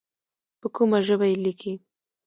په 0.59 0.67
کومه 0.75 0.99
ژبه 1.07 1.25
یې 1.31 1.35
لیکې. 1.43 1.73